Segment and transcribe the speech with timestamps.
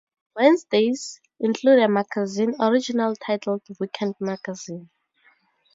[0.35, 4.89] Wednesdays include a magazine, originally titled Weekend Magazine.